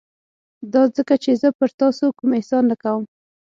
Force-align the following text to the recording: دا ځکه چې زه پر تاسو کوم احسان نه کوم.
دا 0.73 0.81
ځکه 0.97 1.15
چې 1.23 1.31
زه 1.41 1.49
پر 1.57 1.69
تاسو 1.81 2.05
کوم 2.17 2.29
احسان 2.37 2.63
نه 2.71 2.75
کوم. 2.83 3.03